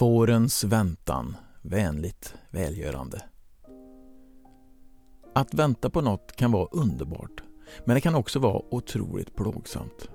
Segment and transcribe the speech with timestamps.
[0.00, 3.22] Fårens väntan, vänligt välgörande.
[5.34, 7.42] Att vänta på något kan vara underbart,
[7.84, 10.08] men det kan också vara otroligt plågsamt.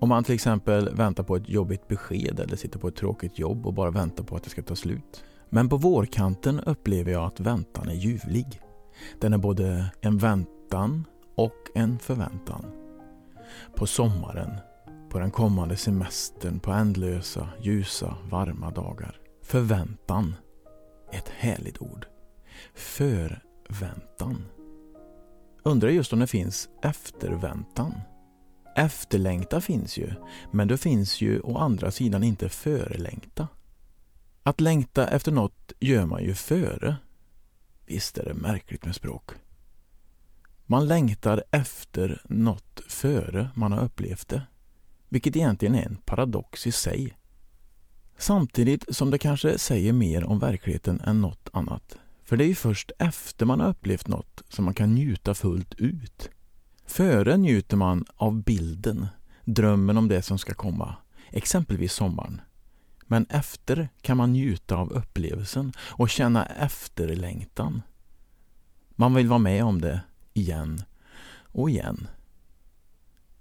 [0.00, 3.66] Om man till exempel väntar på ett jobbigt besked eller sitter på ett tråkigt jobb
[3.66, 5.24] och bara väntar på att det ska ta slut.
[5.50, 8.60] Men på vårkanten upplever jag att väntan är ljuvlig.
[9.20, 11.04] Den är både en väntan
[11.34, 12.64] och en förväntan.
[13.74, 14.50] På sommaren,
[15.10, 19.20] på den kommande semestern, på ändlösa, ljusa, varma dagar.
[19.42, 20.34] Förväntan.
[21.12, 22.06] Ett härligt ord.
[22.74, 24.44] Förväntan.
[25.62, 27.94] Undrar just om det finns efterväntan.
[28.76, 30.12] Efterlängta finns ju,
[30.52, 33.48] men det finns ju å andra sidan inte förelängta.
[34.42, 36.96] Att längta efter något gör man ju före.
[37.86, 39.30] Visst är det märkligt med språk.
[40.66, 44.42] Man längtar efter något före man har upplevt det.
[45.08, 47.18] Vilket egentligen är en paradox i sig.
[48.18, 51.98] Samtidigt som det kanske säger mer om verkligheten än något annat.
[52.24, 55.74] För det är ju först efter man har upplevt något som man kan njuta fullt
[55.74, 56.30] ut.
[56.86, 59.06] Före njuter man av bilden,
[59.44, 60.96] drömmen om det som ska komma,
[61.30, 62.40] exempelvis sommaren.
[63.06, 67.82] Men efter kan man njuta av upplevelsen och känna efterlängtan.
[68.90, 70.00] Man vill vara med om det
[70.32, 70.82] igen
[71.42, 72.08] och igen.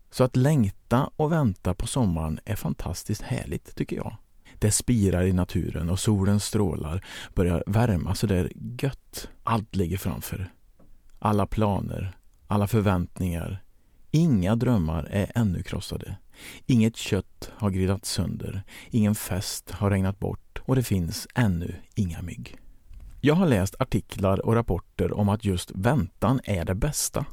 [0.09, 4.17] Så att längta och vänta på sommaren är fantastiskt härligt tycker jag.
[4.59, 9.29] Det spirar i naturen och solens strålar börjar värma så där gött.
[9.43, 10.51] Allt ligger framför.
[11.19, 13.63] Alla planer, alla förväntningar.
[14.11, 16.17] Inga drömmar är ännu krossade.
[16.65, 22.21] Inget kött har grillats sönder, ingen fest har regnat bort och det finns ännu inga
[22.21, 22.57] mygg.
[23.21, 27.25] Jag har läst artiklar och rapporter om att just väntan är det bästa.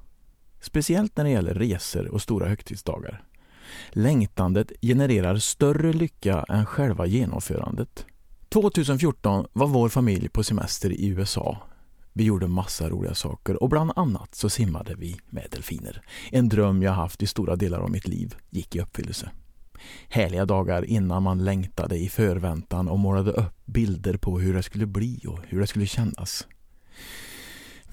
[0.64, 3.24] Speciellt när det gäller resor och stora högtidsdagar.
[3.90, 8.06] Längtandet genererar större lycka än själva genomförandet.
[8.48, 11.62] 2014 var vår familj på semester i USA.
[12.12, 16.02] Vi gjorde massa roliga saker och bland annat så simmade vi med delfiner.
[16.30, 19.30] En dröm jag haft i stora delar av mitt liv gick i uppfyllelse.
[20.08, 24.86] Härliga dagar innan man längtade i förväntan och målade upp bilder på hur det skulle
[24.86, 26.46] bli och hur det skulle kännas.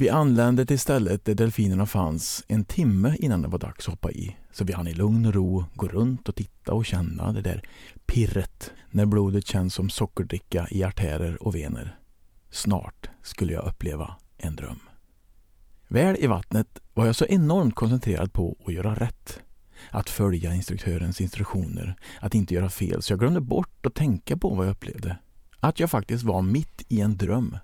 [0.01, 4.11] Vi anlände till stället där delfinerna fanns en timme innan det var dags att hoppa
[4.11, 4.37] i.
[4.51, 7.61] Så vi hann i lugn och ro gå runt och titta och känna det där
[8.05, 11.99] pirret när blodet känns som sockerdricka i artärer och vener.
[12.49, 14.79] Snart skulle jag uppleva en dröm.
[15.87, 19.39] Väl i vattnet var jag så enormt koncentrerad på att göra rätt.
[19.89, 24.49] Att följa instruktörens instruktioner, att inte göra fel, så jag glömde bort att tänka på
[24.49, 25.17] vad jag upplevde.
[25.59, 27.57] Att jag faktiskt var mitt i en dröm.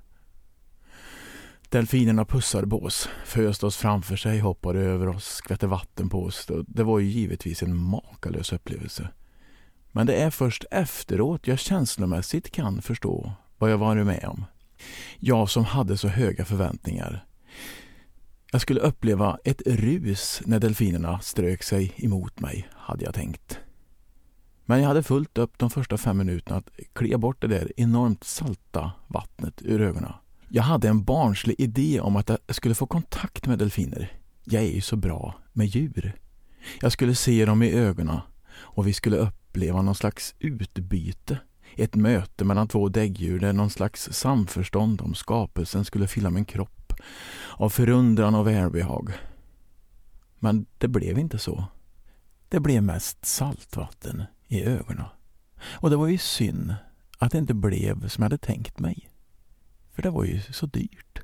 [1.69, 6.47] Delfinerna pussade på oss, föste oss framför sig, hoppade över oss, skvätte vatten på oss.
[6.67, 9.09] Det var ju givetvis en makalös upplevelse.
[9.91, 14.45] Men det är först efteråt jag känslomässigt kan förstå vad jag varit med om.
[15.19, 17.25] Jag som hade så höga förväntningar.
[18.51, 23.59] Jag skulle uppleva ett rus när delfinerna strök sig emot mig, hade jag tänkt.
[24.66, 28.23] Men jag hade fullt upp de första fem minuterna att klia bort det där enormt
[28.23, 30.13] salta vattnet ur ögonen.
[30.49, 34.11] Jag hade en barnslig idé om att jag skulle få kontakt med delfiner.
[34.43, 36.15] Jag är ju så bra med djur.
[36.81, 38.19] Jag skulle se dem i ögonen
[38.49, 41.37] och vi skulle uppleva någon slags utbyte.
[41.75, 46.93] Ett möte mellan två däggdjur där någon slags samförstånd om skapelsen skulle fylla min kropp
[47.51, 49.13] av förundran och välbehag.
[50.39, 51.65] Men det blev inte så.
[52.49, 55.05] Det blev mest saltvatten i ögonen.
[55.61, 56.75] Och det var ju synd
[57.17, 59.06] att det inte blev som jag hade tänkt mig.
[59.97, 61.21] För det var ju så dyrt.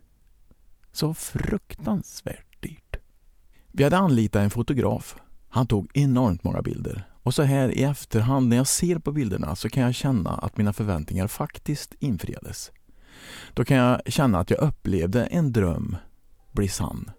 [0.92, 2.96] Så fruktansvärt dyrt.
[3.72, 5.16] Vi hade anlitat en fotograf.
[5.50, 7.08] Han tog enormt många bilder.
[7.24, 10.58] Och så här i efterhand när jag ser på bilderna så kan jag känna att
[10.58, 12.72] mina förväntningar faktiskt infriades.
[13.54, 15.98] Då kan jag känna att jag upplevde en dröm
[16.52, 17.12] bli sann.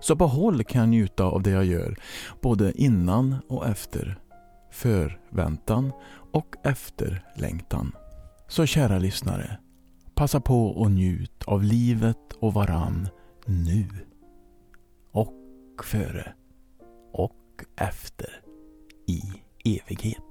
[0.00, 1.96] Så på håll kan jag njuta av det jag gör,
[2.42, 4.18] både innan och efter.
[4.72, 5.92] Förväntan
[6.32, 7.92] och efterlängtan.
[8.48, 9.58] Så kära lyssnare,
[10.16, 13.08] Passa på och njut av livet och varann
[13.46, 13.86] nu.
[15.12, 16.34] Och före.
[17.12, 18.42] Och efter.
[19.06, 19.20] I
[19.64, 20.25] evighet.